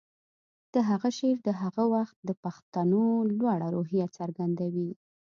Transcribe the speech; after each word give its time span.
د 0.73 0.75
هغه 0.89 1.09
شعر 1.17 1.37
د 1.47 1.49
هغه 1.61 1.83
وخت 1.95 2.15
د 2.29 2.31
پښتنو 2.43 3.03
لوړه 3.37 3.67
روحیه 3.75 4.07
څرګندوي 4.17 4.91